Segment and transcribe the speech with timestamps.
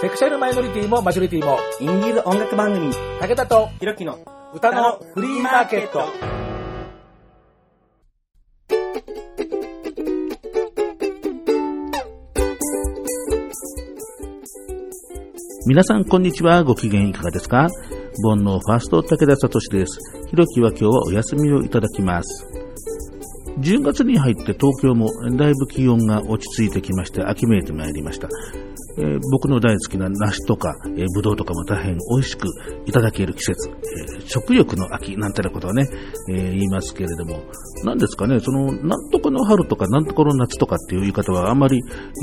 [0.00, 4.18] セクシャルマイノリティもマジョリティも、インディーズ音楽番組、武田とひろきの
[4.54, 6.00] 歌のフリーマーケット。
[15.66, 16.64] 皆さん、こんにちは。
[16.64, 17.68] ご機嫌いかがですか？
[18.26, 19.98] 煩悩ファースト武田聡です。
[20.30, 22.46] ひろきは今日はお休みをいただきます。
[23.58, 28.30] 10月に入って東京もだいぶ気温が落ち着いてきまして、秋めいてまいりました。
[29.00, 32.48] えー僕の大好きな梨とか、えー、ぶどうとかも大変美味しく
[32.86, 35.86] いただける季節、えー食欲の秋なんてなことはね、
[36.30, 37.42] えー言いますけれども、
[37.84, 41.82] 何ですかね、その、なんとかの春とかなんとかの夏とかっていう言い方はあんまり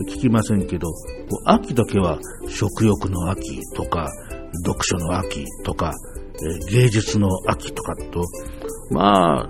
[0.10, 0.88] 聞きませんけど、
[1.46, 4.10] 秋だけは食欲の秋とか、
[4.66, 5.94] 読書の秋とか、
[6.70, 8.24] え芸術の秋とかと、
[8.92, 9.50] まあ、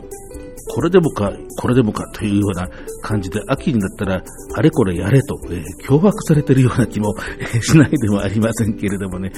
[0.69, 2.69] これでもか、これでもかというような
[3.01, 4.21] 感じで、秋になったら、
[4.55, 7.13] あれこれやれと、えー脅迫されているような気も、
[7.61, 9.31] しないでもありませんけれどもね、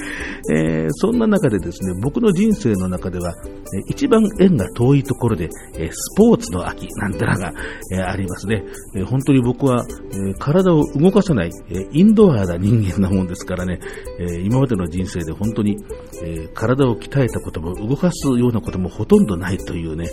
[0.52, 3.34] えーそんな中でですね、僕の人生の中では、
[3.74, 7.52] えー一番縁が遠いところで、えスポーツの秋なんてのが、
[7.92, 8.64] えありますね。
[8.96, 13.78] え本当に僕は、え体を動かさない、えインドアな人間なもんですからね、
[14.18, 15.76] え今までの人生で本当に、
[16.22, 20.08] え体を鍛えたことも動かすようなこともほとんどないというね、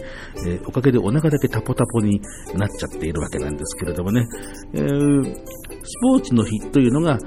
[0.45, 2.21] えおかげでお腹だけタポタポに
[2.55, 4.27] なっちゃっているわけなんですけれどもね、
[4.73, 7.17] えースポーツの日というのが、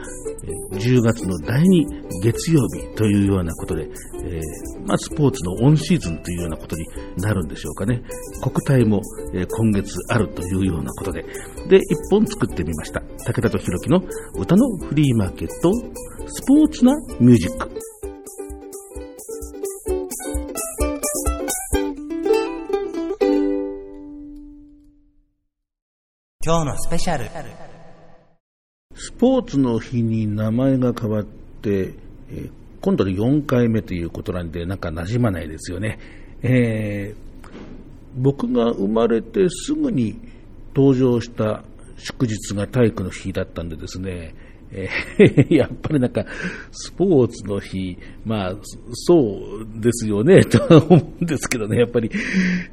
[0.73, 3.89] 10月の第2月曜日というようなことで、
[4.25, 8.03] えーまあ、スポーツのオンシーズンというようなことになるんでしょうかね。
[8.43, 9.01] 国体も、
[9.35, 11.23] え今月あるというようなことで、
[11.69, 13.01] で、一本作ってみました。
[13.01, 14.03] 武田と弘樹の
[14.35, 15.73] 歌のフリーマーケット、
[16.27, 18.00] スポーツなミュージック。
[26.43, 27.29] 今日のスペシャル。
[28.95, 31.93] スポーツの日に名前が変わって、
[32.31, 35.99] えー今度で4回目ということなんで、なんか馴染まないですよね。
[36.41, 37.51] えー
[38.17, 40.19] 僕が生まれてすぐに
[40.75, 41.63] 登場した
[41.99, 44.35] 祝日が体育の日だったんでですね、
[44.73, 46.25] えー やっぱりなんか、
[46.73, 48.57] スポーツの日、まあ、
[48.95, 52.11] そうですよね、とは思うんですけどね、やっぱり、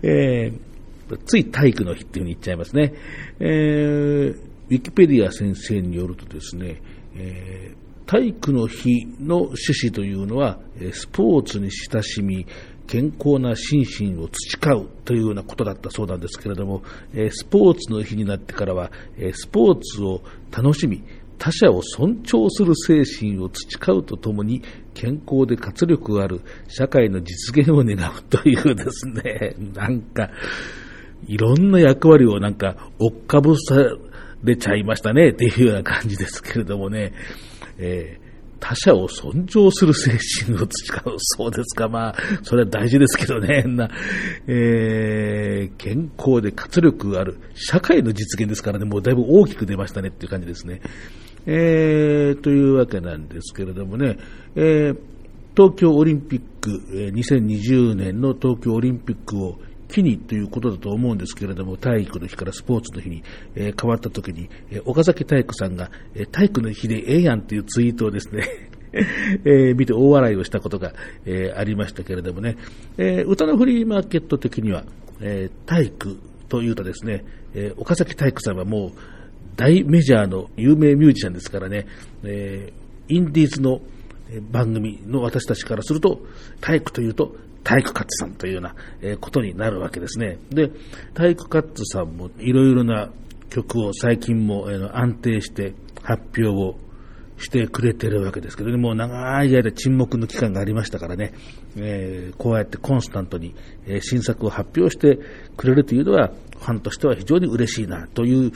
[0.03, 0.66] えー
[1.15, 2.93] つい体育の日っていうふうに言っちゃいますね。
[3.39, 6.81] えーウィキペディア先生によるとですね、
[7.15, 10.59] えー体育の日の趣旨というのは、
[10.93, 12.47] スポーツに親しみ、
[12.87, 21.03] 健康な心身を培うというようなことだったそうなんですけれども、えスポーツの日になってからは、えスポーツを楽しみ、
[21.37, 24.63] 他者を尊重する精神を培うとともに、
[24.93, 30.29] 健康で活力ある社会の実現を願うというですね、なんか、
[31.25, 33.75] いろんな役割をなんか、追っかぶさ
[34.43, 37.13] れちゃいましたね、っていうような感じですけれどもね、
[37.77, 38.27] えー
[38.59, 41.15] 他者を尊重する精神を培う。
[41.17, 41.87] そうですか。
[41.89, 43.63] まあ、それは大事ですけどね。
[43.67, 43.89] な
[44.47, 47.37] えー健康で活力がある。
[47.53, 48.85] 社会の実現ですからね。
[48.85, 50.81] もうだいぶ大きく出ましたねっていう感じですね。
[51.45, 54.17] えーというわけなんですけれどもね、
[54.55, 54.97] えー
[55.55, 56.69] 東京オリンピック、
[57.15, 63.23] 2020年の東京オリンピックを機にということだと思うんですけれども、体育の日からスポーツの日に、
[63.55, 68.43] えー変わった時に、えー岡崎体育さんが、えー体育の日でええやんというツイートをですね、
[69.45, 70.93] えー見て大笑いをしたことが、
[71.25, 72.57] えーありましたけれどもね、
[72.97, 74.83] えー歌のフリーマーケット的には、
[75.21, 76.17] えー体育
[76.49, 78.91] というとですね、えー岡崎体育さんはもう
[79.55, 81.87] 大メジャーの有名ミュージシャンですからね、
[82.23, 83.79] えーインディーズの
[84.51, 86.21] 番組の私たちからすると、
[86.61, 88.75] 体育というと、体育カッツさんというような
[89.19, 90.39] ことになるわけですね。
[90.49, 90.71] で、
[91.13, 93.09] 体育カッツさんもいろいろな
[93.49, 96.77] 曲を最近も安定して発表を
[97.37, 101.33] してくれてるわけですけどね、もう長い間沈黙の期間がありましたからね、
[101.75, 103.53] えーこうやってコンスタントに、
[104.01, 105.19] 新作を発表して
[105.55, 108.51] くれるというのは、ファンとしては非常に嬉しいなという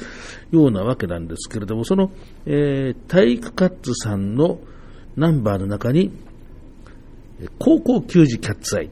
[0.51, 2.11] ようなわけなんですけれども、その、
[2.45, 4.59] えー体育カッツさんの
[5.15, 6.11] ナンバーの中に、
[7.59, 8.89] 高校球児キャッツアイ。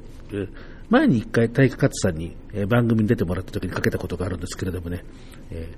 [0.89, 2.35] 前に一回体育カッツさんに、
[2.67, 5.03] 番組に出てもらった時にかけたことがあるんですけれどもね、
[5.51, 5.71] え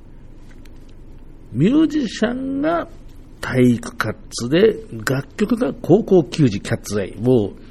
[1.52, 2.88] ミュージシャンが
[3.42, 7.16] 体育カッツで、楽曲が高校球児キャッツアイ。
[7.20, 7.62] もう、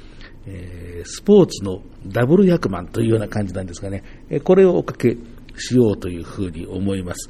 [0.45, 5.17] えスポーツのダブル役満というような感じなんですがね、えこれをおかけ
[5.57, 7.29] しようというふうに思います。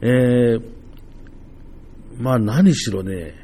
[0.00, 0.80] えー
[2.20, 3.34] まあ何しろね、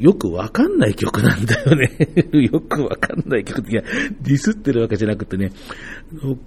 [0.00, 1.90] よくわかんない曲なんだよね。
[2.32, 3.82] よくわかんない曲って、いや、
[4.22, 5.52] ディスってるわけじゃなくてね、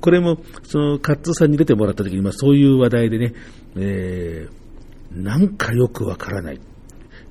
[0.01, 3.33] これも、その、カッツさんに出てもらった時に、まあそういう話題でね、
[3.77, 4.63] えー
[5.15, 6.59] なんかよくわからない、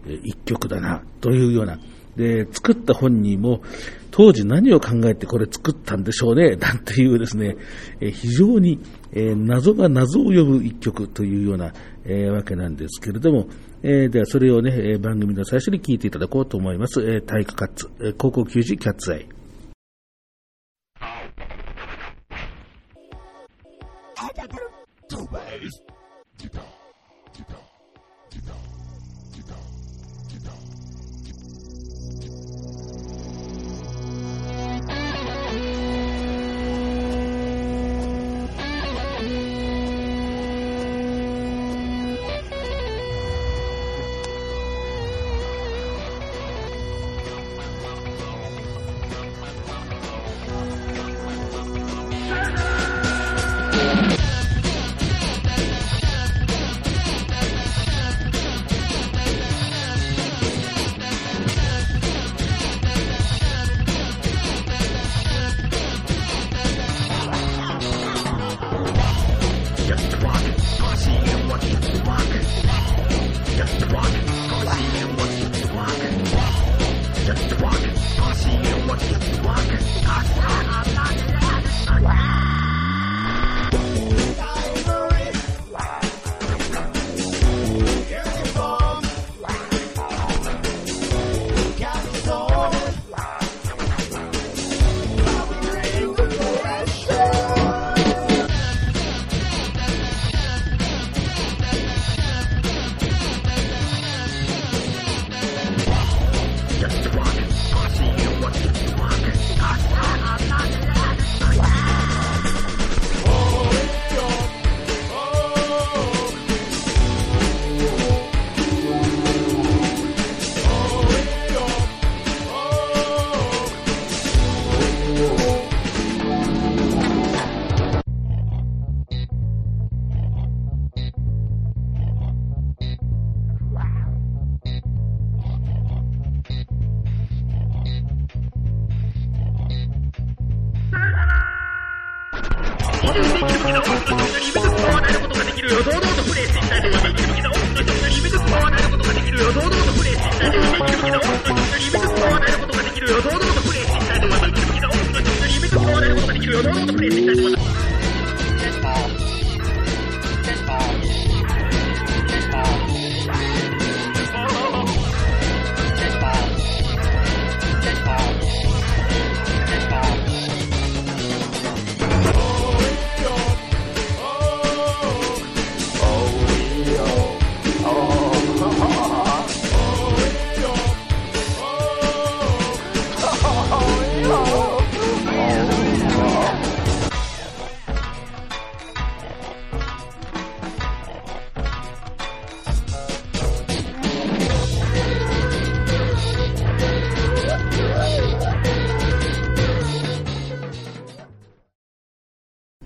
[0.07, 1.81] えー一曲だな、というような
[2.17, 3.63] で、作った本人も、
[4.11, 7.57] 当時何を考えてこれ作ったんでしょうね、なんていうですね、
[8.01, 8.81] え非常に、
[9.13, 11.73] え謎が謎を呼ぶ一曲というような、
[12.05, 13.49] えわけなんですけれども、
[13.85, 17.03] えではそれをね、え番組の最初に聞いていただこうと思います。
[17.03, 19.29] え体育カッツ、え高校球児キャッツアイ。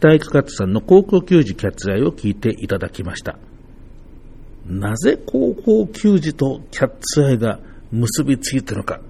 [0.07, 3.37] 体育活さんの高校球児キャッツアイを聞いていただきました。
[4.65, 7.59] なぜ高校球児とキャッツアイが
[7.91, 9.01] 結びついてるのか、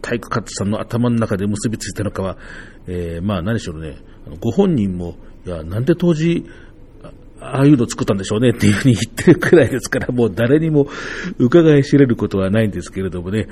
[0.00, 2.38] 体育活さんの頭の中で結びついてるのかは、
[2.86, 3.96] えー、まあ何しろね、
[4.40, 6.46] ご本人も、いや、なんで当時、
[7.40, 10.86] ああいうの作ったんでしょうねっていうふうに言ってるくらいですから、もう誰にも
[11.38, 13.48] 伺い知れることはないんですけれどもね、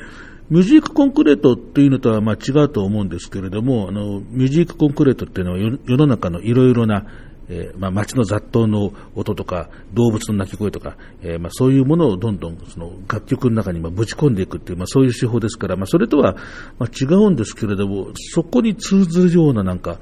[0.50, 7.07] ミュージックコンクレートっていうのとはまあ違うと思うんですけれども、あの、ミュージックコンクレートっていうのは世の中のいろいろな、
[7.50, 16.35] えー、まあ街の雑踏の音とか、動物の鳴き声とか、えー、まあそういうものをどんどんその楽曲の中にまあぶち込んでいくっていう、まあそういう手法ですから、まあそれとは
[16.78, 19.99] まあ違うんですけれども、そこに通ずるようななんか、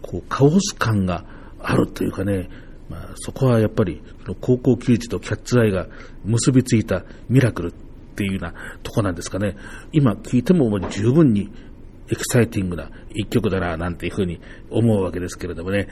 [0.00, 1.24] こう、カオス感が
[1.60, 2.50] あるというかね、
[2.88, 4.00] まあそこはやっぱり、
[4.40, 5.88] 高校球児とキャッツアイが
[6.24, 7.74] 結びついたミラクル
[8.12, 9.56] っていうようなとこなんですかね。
[9.92, 11.50] 今聞いても十分に
[12.08, 14.40] エキサイティングな一曲だな、なんていうふうに
[14.70, 15.88] 思うわけですけれどもね。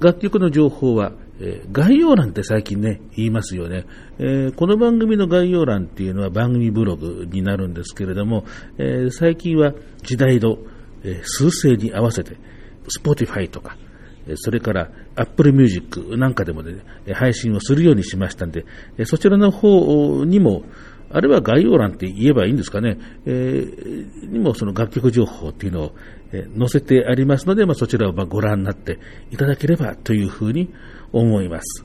[0.00, 3.84] 楽曲の情報は、えー、概要欄って最近ね、言いますよね、
[4.18, 8.44] えー、この番組の概要欄っていうのは番組ブログになるんですけれども、
[8.78, 10.58] えー、最近は時代の、
[11.04, 12.36] え数勢に合わせて、
[12.88, 13.76] Spotify とか、
[14.36, 16.82] それから Apple Music なんかでもね、
[17.14, 18.64] 配信をするようにしましたんで、
[19.04, 20.64] そちらの方にも、
[21.10, 25.94] あるいは概要欄って言えばいいんですかね、えー、にもその楽曲情報っていうのを、
[26.32, 28.98] えー、載せてありますので、まあ、そちらをまあご覧になって
[29.30, 30.72] いただければというふうに
[31.12, 31.84] 思います。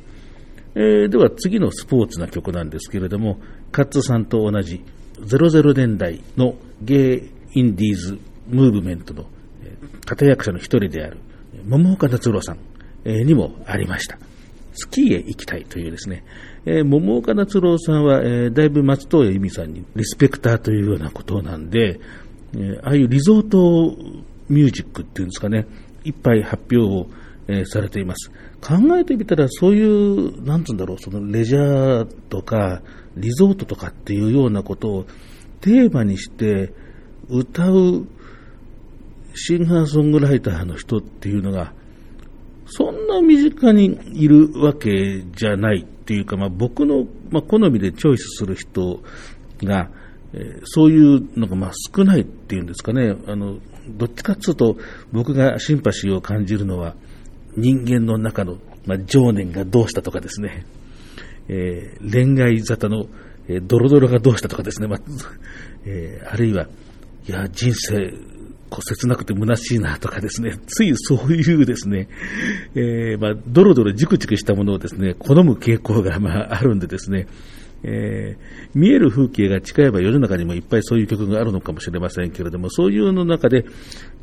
[0.76, 3.40] えー、では次のスポーツな曲なんですけれども、
[3.72, 4.84] カッツさんと同じ
[5.22, 9.26] 00年代のゲイ・インディーズ・ムーブメントの
[10.10, 11.18] 立役者の一人である
[11.66, 12.58] 桃岡達郎さん
[13.06, 14.18] にもありました。
[14.74, 16.24] スキーへ行きたいというですね、
[16.66, 22.00] えー、桃岡達郎さんは、えー、だいぶ松任谷由実さんにリスペクターというようなことなんで、
[22.54, 23.98] えー、ああいうリゾート
[24.50, 25.68] ミュージックっていうんですかね、
[26.04, 27.08] いっぱい発表を、
[27.46, 28.32] え、されています。
[28.62, 32.82] 考えてみたら、そういう、なんつうんだろう、そのレジャーとか、
[33.18, 35.06] リゾートとかっていうようなことを
[35.60, 36.74] テーマにして
[37.30, 38.08] 歌う
[39.36, 41.74] シンガーソングライターの人っていうのが、
[42.66, 49.02] そんな身近にいるわけじゃないっていうか、まあ、僕の、まあ、好みでチョイスする人
[49.64, 49.90] が、
[50.34, 54.78] え、そういうのがまあ少ないっていうんですかね、あのどっちかっていうと、
[55.14, 56.96] 僕がシンパシーを感じるのは、
[57.56, 60.66] 人間の中の、まあ、情念がどうしたとかですね、
[61.48, 63.06] えー、恋愛沙汰の、
[63.48, 65.00] えー、ドロドロがどうしたとかですね、まあ
[65.86, 66.68] えー、あるいは、
[67.28, 68.14] いや、人生、
[68.74, 72.08] こう切なくて虚しいなとかですね、ついそういうですね、
[72.74, 77.28] えー、まあ、ドロドロジクジクしたものをですね、好む傾向が、まあ、あるんでですね、
[77.84, 83.64] えー、見える風景が近いば世の中にもいっぱいそういう曲があるのかもしれませんけれども、そういうの中で、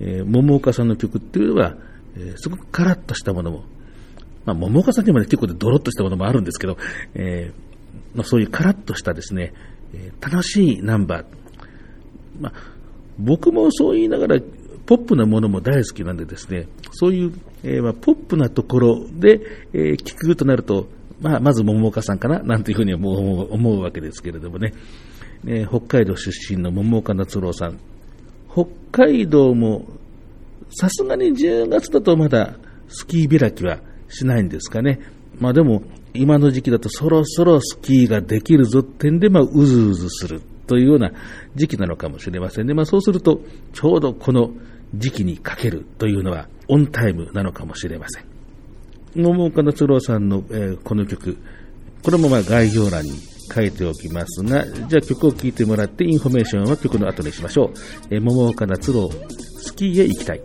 [0.00, 1.76] えー、桃岡さんの曲っていうのは、
[2.16, 3.64] えー、すごくカラッとしたものも、
[4.47, 6.76] まあ、桃岡さんにもね、結構ドロッとしたものもあるんですけど、
[7.14, 7.52] え
[8.16, 9.52] まあ、そういうカラッとしたですね、
[9.95, 11.25] え、楽しいナンバー、
[12.40, 12.80] まあ、
[13.21, 14.41] 僕もそう言いながら、
[14.87, 19.41] ポップなものも大好きなんでですね、そういう、えー、まあ、ポップなところで、
[19.73, 20.89] えー、聞くとなると、
[21.21, 24.73] まあ、まず桃岡さんかな、なんていうふうに思う思うわけですけれどもね、
[25.47, 27.79] えー、北海道出身の桃岡夏郎さん、
[28.53, 29.87] 北海道も
[30.71, 32.55] さすがに10月だとまだ
[32.89, 35.00] スキー開きはしないんですかね。
[35.39, 35.83] まあでも、
[36.15, 40.41] 今の時期だとそろそろスキーができるぞってんで、まあ、うずうずする。
[40.71, 41.11] というような
[41.57, 42.75] 時期なのかもしれませんね。
[42.75, 43.41] まあそうすると、
[43.73, 44.53] ちょうどこの
[44.95, 48.25] 時期にかけるというのはオンタイムなのかもしれません。
[49.17, 51.39] 桃岡夏郎さんの、えー、この曲、
[52.05, 53.11] これもまあ概要欄に
[53.53, 58.15] 書いておきますが、じゃあ曲を聴いてもらってインフォメーションは曲の後にしましょう。
[58.15, 59.11] えー、桃岡夏郎、
[59.59, 60.43] スキーへ行きたい。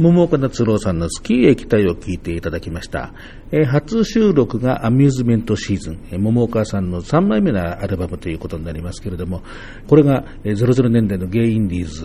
[0.00, 3.12] 桃岡達郎さんのスキー液体を聞いていただきました。
[3.50, 9.42] えー初収録がアミューズメントシーズン、えー桃岡さんの3枚目のアルバムということになりますけれども、
[9.88, 12.04] これがえー00年代のゲイインディーズ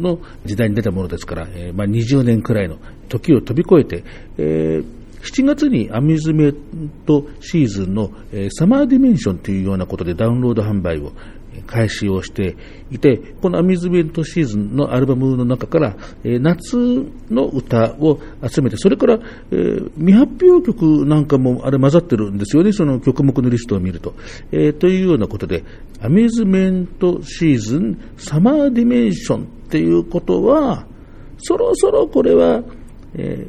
[0.00, 4.04] の時代に出たものですから、えーまあ、20年くらいの時を飛び越えて、
[4.38, 11.12] えー7月にアミューズメントシーズンの、えーサマーディメンションというようなことでダウンロード販売を
[11.66, 12.56] 開始をして
[12.90, 16.76] いて、この Amusement Season のアルバムの中から、え夏
[17.30, 19.18] の歌を集めて、それから、
[19.50, 24.14] えー未発表曲なんかもあれ混ざってるんですよね、その曲目のリストを見ると。
[24.52, 25.64] えというようなことで、
[26.00, 30.86] Amusement Season Summer Dimension っていうことは、
[31.38, 32.62] そろそろこれは、
[33.14, 33.46] え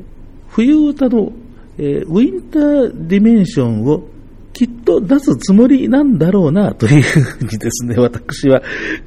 [0.50, 1.34] 冬歌の、
[1.78, 4.08] え Winter Dimension を
[4.56, 8.64] きっと出すつもりなんだろうなというふうにですね、私は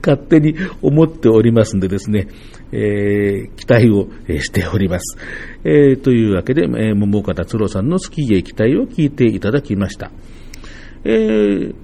[0.07, 2.29] 勝手に思っておりますんでですね、
[2.71, 4.09] えー期待を
[4.43, 5.17] しております。
[5.65, 10.11] えーというわけで、えー桃岡達郎さんのスキーへ期待を聞いていただきました。
[11.05, 11.75] えー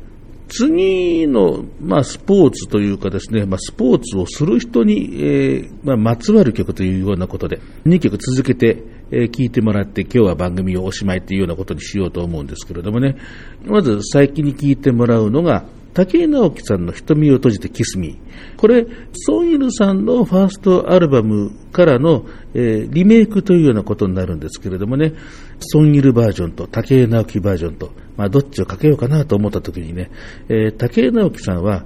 [0.48, 13.16] 次の、まあ、スポーツというかですね、まあ、スポーツをする人に、えーまあ、まつわる曲というようなことで、2曲続けて、えー聞いてもらって、今日は番組をおしまいというようなことにしようと思うんですけれどもね、
[13.64, 18.56] まず最近に聞いてもらうのが、竹井直樹さんの瞳を閉じてキスミー。
[18.56, 25.14] これ、ソンイルさんのファーストアルバムからの、えーリメイクというようなことになるんですけれどもね、
[25.60, 30.10] ソンイルバージョンと竹井直樹バージョンと、まあ、どっちをかけようかなと思った時にね、
[30.48, 31.84] えー竹井直樹さんは、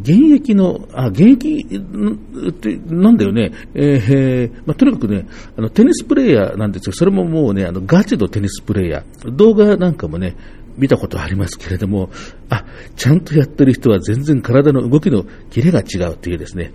[0.00, 5.26] 現役の、あ、現役ってなんだよね、えーえーまあ、とにかくね、
[5.56, 6.92] あの、テニスプレーヤーなんですよ。
[6.92, 9.30] それももうね、あの、ガチのテニスプレーヤー。
[9.30, 10.36] 動画なんかもね、
[10.76, 12.10] 見たことありますけれども、
[12.48, 12.64] あ、
[12.96, 16.72] ちゃんとやってる人は全然体の動きのキレが違うというですね、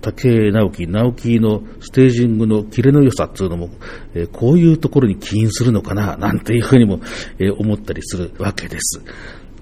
[0.00, 3.70] 竹井直樹、直樹のステージングのキレの良さっていうのも、
[4.14, 7.00] えーこういうところに起因するのかな、なんていうふうにも、
[7.38, 9.02] えー思ったりするわけです。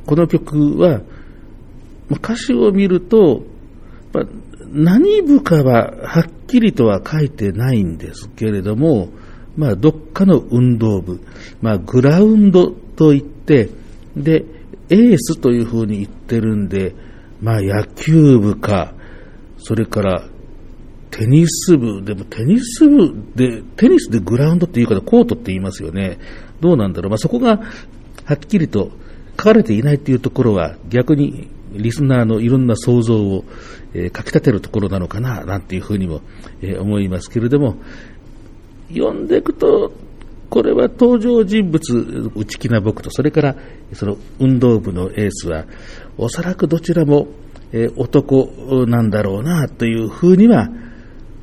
[0.06, 1.02] この曲は、
[2.08, 3.44] ま歌詞を見ると、
[4.12, 4.22] ま
[4.72, 9.10] 何部かははっきりとは書いてないんですけれども、
[9.56, 11.20] ま、どっかの運動部、
[11.60, 13.39] ま、グラウンドといって、
[14.16, 14.44] で、
[14.88, 16.94] エースというふうに言ってるんで、
[17.40, 18.94] まあ、野球部か、
[19.58, 20.24] それから、
[21.10, 26.18] テニス部、でもテニス部で、テニスでグラウンドって言うかコートって言いますよね。
[26.60, 27.10] どうなんだろう。
[27.10, 27.58] まあ、そこが
[28.24, 28.90] はっきりと
[29.36, 33.44] 書かれていないっていうところは逆にリスナーのいろんな想像を、
[33.94, 36.20] えーかき立てるところなのかな、なんていうふうにも、
[36.62, 37.76] えー思いますけれども、
[38.92, 39.92] 読んでいくと、
[40.50, 43.56] これは登場人物、内気な僕と、それから
[43.92, 45.64] その運動部のエースは、
[46.18, 47.28] おそらくどちらも、
[47.72, 48.48] え男
[48.88, 50.68] なんだろうな、というふうには、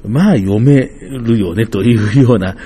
[0.06, 2.58] まあ読めるよねというような、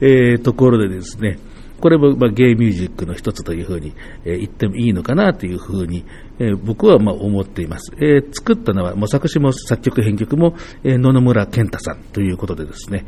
[0.00, 1.38] えところでですね、
[1.80, 3.92] これもまあゲイミュージックの一つというふうに、
[4.24, 6.06] え言ってもいいのかなというふうに、
[6.38, 7.92] え僕はまあ思っています。
[7.98, 13.04] えー作ったのは、もう作詞も作曲編曲も、え野々村健太さんということでですね、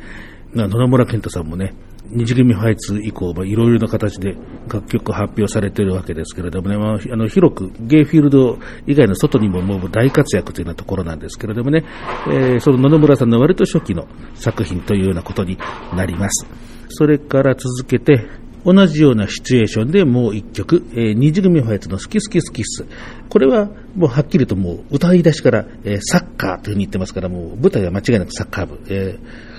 [0.54, 1.74] 野々村健太さんもね、
[2.12, 4.36] 二次組ファイツ以降、いろいろな形で
[4.68, 11.84] 楽曲発表されているわけですけれどもね、まあ、あの広くゲイフィールド以外の外にももう大活躍というようなところなんですけれどもね、
[12.28, 15.58] えーその野々村さんの割と初期の作品というようなことに
[15.96, 16.46] なります。
[16.90, 18.28] それから続けて、
[18.64, 22.84] 同じようなシチュエーションでもう一曲、えー二次組ファイツの好き好き好きっす。
[23.28, 28.80] これはもうはっきりともう歌い出しから、えーサッカーというふうに言ってますから、もう舞台は間違いなくサッカー部。
[28.88, 29.51] えー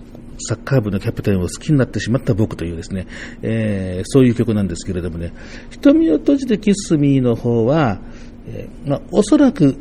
[0.44, 3.08] サッカー部のキャプテンを好きになってしまった僕というですね、
[3.42, 5.34] えーそういう曲なんですけれどもね、
[5.72, 8.00] 瞳を閉じてキスミーの方は、
[8.48, 9.78] えーまあ、おそらく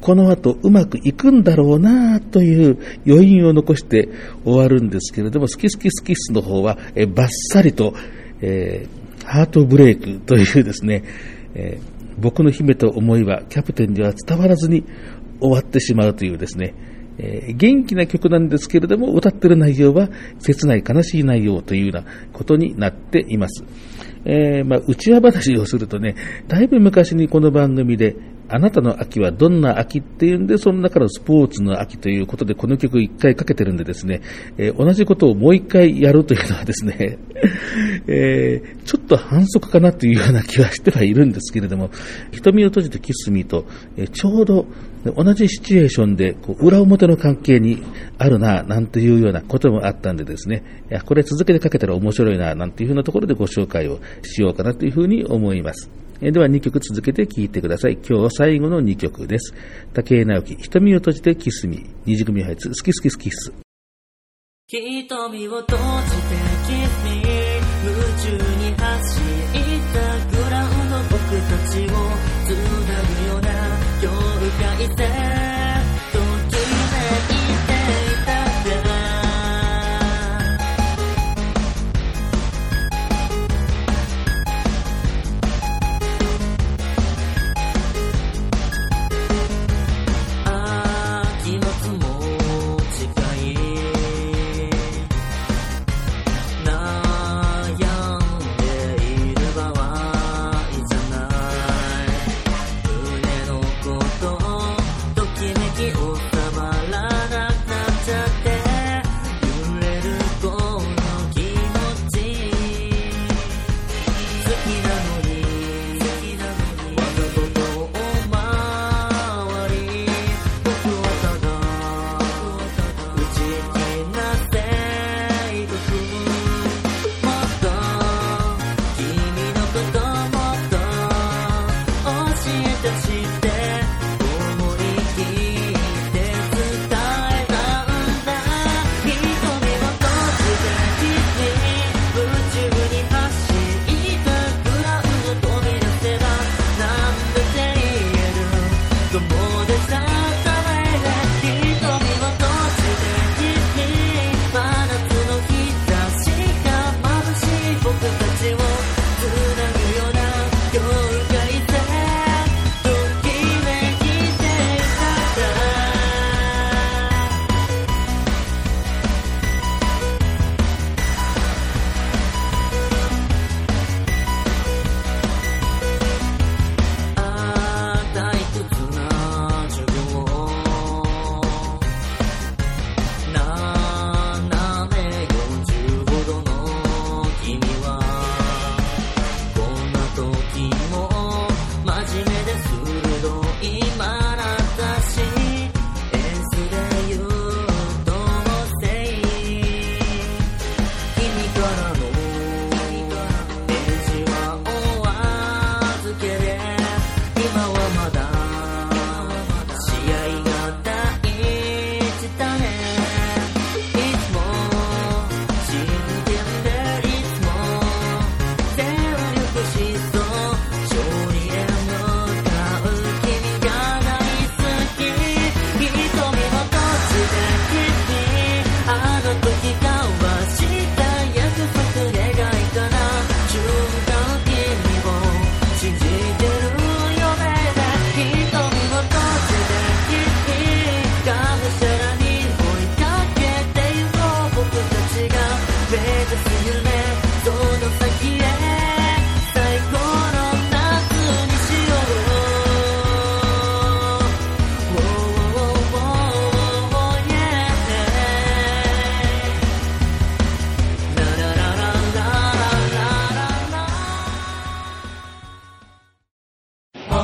[0.00, 4.08] この後うまくいくんだろうなという余韻を残して
[4.44, 7.94] 終わるんですけれども、好き好き好きっすの方は、えーバッサリと、
[8.40, 11.04] えーハートブレイクというですね、
[11.54, 14.84] えー僕の秘めた思いはキャプテンには伝わらずに
[15.40, 16.74] 終わってしまうというですね、
[17.22, 23.64] えー元気な曲なんですけれども、歌ってる内容は切ない悲しい内容というようなことになっています。
[24.24, 26.14] えーまあ、内輪話をするとね、
[26.48, 28.16] だいぶ昔にこの番組で、
[28.52, 34.22] あなたの秋はどんな秋っていうんで、その中のスポーツの秋ということで、この曲一回かけてるんでですね、
[34.58, 37.18] えー同じことをもう一回やるというのはですね、
[38.08, 41.90] えーちょっと反則かなというような気はしてはいるんですけれども、
[42.32, 44.66] 瞳を閉じてキスミーと、えーちょうど
[45.04, 47.82] 同じシチュエーションで、こう裏表の関係に
[48.18, 55.90] あるな、なんていうようなこともあったんでですね、いやこれ続けてかけたら面白いな、なんていうふうなところでご紹介をしようかなというふうに思います。
[56.20, 57.94] えでは2曲続けて聴いてください。
[57.96, 59.54] 今日最後の2曲です。
[59.94, 63.30] 竹井直樹、瞳を閉じてキスミ、二次組配置ス、好き好き好き。
[64.66, 65.82] 瞳を閉じ
[66.54, 66.59] て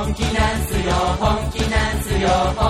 [0.07, 2.66] 本気なんすよ本気なんすよ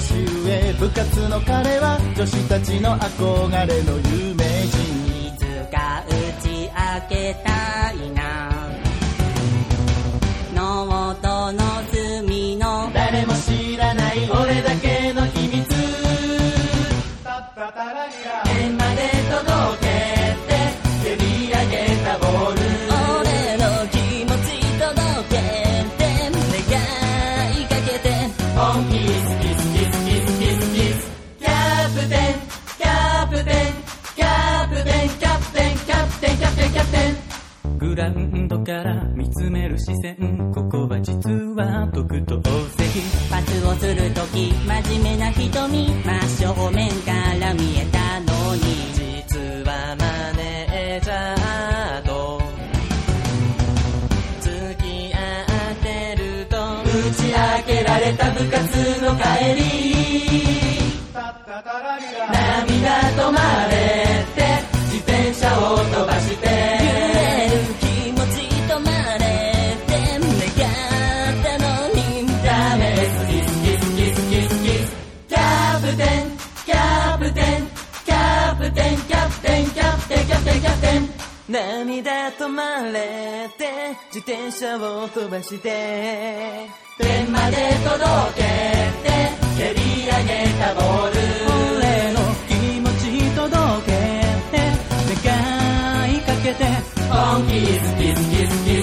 [0.00, 6.10] 年上部活の彼は女子たちの憧れの有名人いつか打
[6.42, 8.50] ち明けたいな。
[10.54, 11.60] ノートの
[11.92, 12.90] 隅の。
[12.94, 15.68] 誰も知らない俺だけの秘密。
[18.44, 19.49] 天まで届
[38.00, 40.16] ラウンドから見つめる視線。
[40.54, 42.40] ここは実は特等
[42.78, 43.02] 席。
[43.30, 48.62] パスをするとき真面目な瞳真正面から見えたのに。
[49.28, 52.40] 実はマネージャーと
[54.40, 55.18] 付き合
[55.70, 57.36] ってると打ち明
[57.66, 59.22] けられた部活の帰
[59.56, 59.60] り。
[62.32, 64.40] 涙止まれて
[64.86, 66.79] 自転車を飛ばして。
[82.02, 86.66] 涙止まれて自転車を飛ばして
[86.98, 88.42] 天まで届け
[89.04, 89.10] て
[89.58, 91.16] 蹴り上げたボール。
[91.76, 93.04] 俺の気持ち
[93.36, 93.52] 届
[93.86, 93.92] け
[94.50, 94.56] て
[95.28, 95.36] 願
[96.14, 96.64] いかけて
[97.10, 98.79] 本気好き好き好き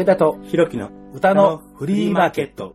[0.00, 2.74] 武田とひろきの歌のフリーマーケット。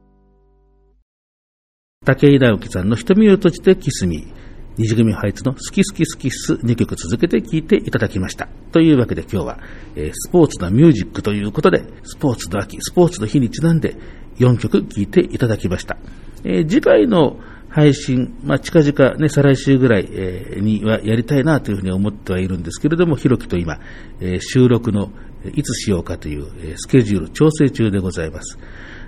[2.05, 4.31] 竹井直樹さんの瞳を閉じてキスミ
[4.77, 8.47] 二次組ハイツの好き好き好きす2曲続けて聴いていただきました。
[8.71, 9.59] というわけで今日は、
[9.95, 13.95] えースポーツなミュージックということで、スポーツの秋、スポーツの日にちなんで
[14.37, 15.97] 4曲聴いていただきました。
[16.43, 23.79] えー次回の配信、まあ、近々ね、再来週ぐらい、えーにはやりたいなというふうに思ってはいるんですけれども、ひろきと今、
[24.21, 25.09] え収録の
[25.53, 26.45] いつしようかという、
[26.77, 28.57] スケジュール調整中でございます。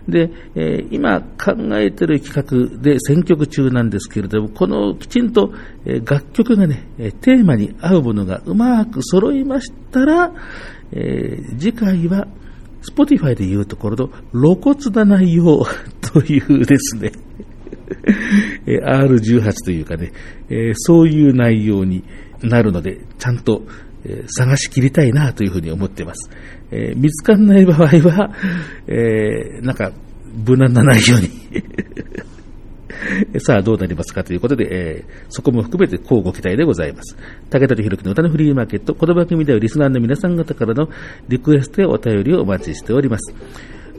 [0.07, 5.53] で、え今考えている企画で選曲中なんですけれども、このきちんと、
[5.85, 6.87] え楽曲がね、
[7.21, 10.31] テーマに合うものがうまく揃いましたら、
[10.93, 12.27] え次回は、
[12.81, 15.65] Spotify でいうところの露骨な内容
[16.01, 17.11] というですね、
[18.65, 20.13] R18 というかね、
[20.49, 22.03] えそういう内容に
[22.43, 23.63] なるので、ちゃんと、
[24.27, 26.29] 探しきりたいなというふうに思っています。
[26.71, 28.31] え見つからない場合は、
[28.87, 29.91] えなんか、
[30.45, 31.29] 無難な内容に
[33.39, 37.17] さあどうなりますかということで、えーそこも含めてこうご期待でございます。
[37.49, 40.89] 武田とひろきの歌のフリーマーケット、この番組ではリスナーの皆さん方からの
[41.27, 43.33] リクエストやお便りをお待ちしております。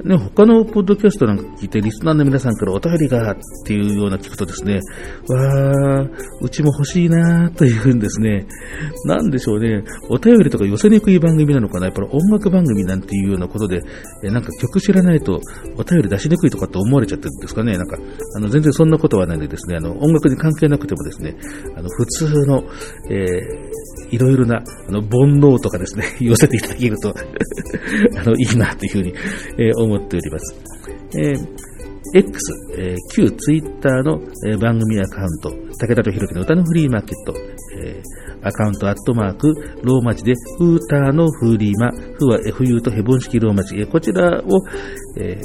[0.04, 4.80] ね、他のポッドキャストなんか聞いて、リスナーの皆さんからお便りがっていうような聞くとですね、
[5.28, 8.46] わー、うちも欲しいなーというふうにですね、
[9.06, 13.82] なんでしょうね、お便りとか寄せにくい番組なのかな、やっぱり音楽番組なんていうようなことで、
[14.22, 15.40] えなんか曲知らないと
[15.76, 17.98] お便り出しにくいとかって思われちゃってるんですかね、なんか、
[18.36, 21.36] あの、全然そんなことはないんでですね、あの、音楽に関係なくてもですね、
[21.76, 22.62] あの、普通の、
[23.10, 27.14] えーいろいろな、あの、煩悩とかですね、 寄せていただけると、
[28.16, 29.14] あの、いいなというふうに、
[29.58, 30.54] えー思っております。
[31.18, 31.68] えー
[32.14, 32.40] X、
[32.78, 37.34] えー旧ツイッターの、えー番組アカウント、武田とひろきの歌のフリーマーケット、
[37.84, 38.02] えー
[38.40, 44.62] アカウントアットマーク、ローマ字で、フーターのフーリーマ、フは FU とヘボン式ローマ字、えーこちらを、
[45.20, 45.40] えー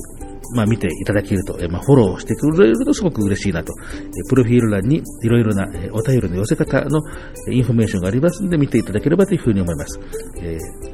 [0.56, 3.74] まあ、見ていただけると、えーまあ、フォローしてくれるとすごく嬉しいなと。
[3.82, 7.02] えープロフィール欄にいろいろな、えーお便りの寄せ方の
[7.48, 10.00] えーインフォメーションがありますので見ていただければというふうに思います。
[10.40, 10.93] えー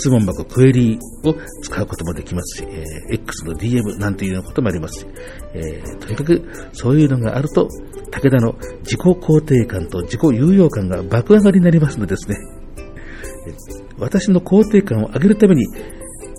[0.00, 5.06] 質問箱、クエリを使うこともできますし、えー X の DM なんていうようなこともありますし、
[5.52, 7.68] えーとにかくそういうのがあると、
[8.10, 12.36] 武田の自己肯定感と自己有用感が爆上がりになりますのでですね、
[13.46, 13.52] え
[13.98, 15.66] 私の肯定感を上げるために、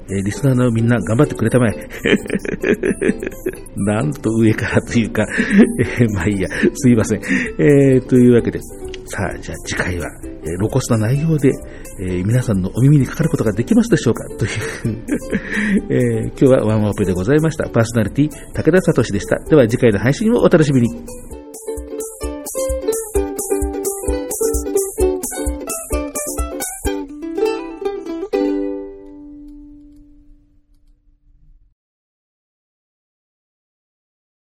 [0.09, 1.87] えリスナーのみんな頑張ってくれたまえ。
[3.77, 5.27] なんと上からというか、
[5.99, 7.21] えまあいいや、すいません。
[7.59, 8.59] えーというわけで、
[9.11, 11.49] さあ、じゃあ次回は、えー露骨な内容で、
[12.01, 14.23] えー皆さんのお耳にかかることができますでしょうか？
[14.37, 14.51] という、
[15.89, 17.67] えー今日はワンワンオペでございました。
[17.69, 19.37] パーソナリティ、武田聡でした。
[19.49, 21.40] では次回の配信をお楽しみに。